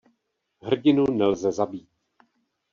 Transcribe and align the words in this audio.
Hrdinu 0.65 1.05
nelze 1.17 1.49
zabít. 1.57 1.89